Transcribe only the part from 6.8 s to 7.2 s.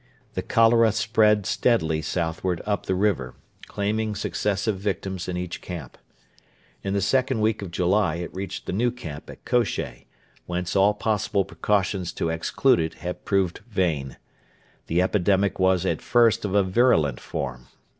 In the